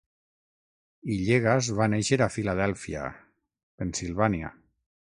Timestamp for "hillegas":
1.15-1.69